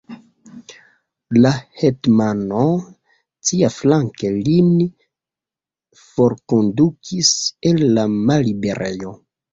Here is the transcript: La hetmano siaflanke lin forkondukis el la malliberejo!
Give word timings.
La 1.37 1.49
hetmano 1.81 2.63
siaflanke 3.49 4.31
lin 4.47 4.71
forkondukis 6.07 7.33
el 7.73 7.85
la 7.99 8.11
malliberejo! 8.17 9.15